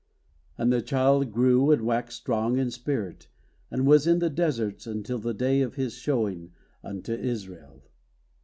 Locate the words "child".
0.81-1.31